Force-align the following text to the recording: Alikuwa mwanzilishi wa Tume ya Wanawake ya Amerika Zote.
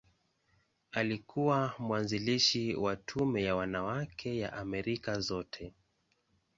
Alikuwa 0.91 1.73
mwanzilishi 1.79 2.75
wa 2.75 2.95
Tume 2.95 3.43
ya 3.43 3.55
Wanawake 3.55 4.37
ya 4.37 4.53
Amerika 4.53 5.19
Zote. 5.19 5.73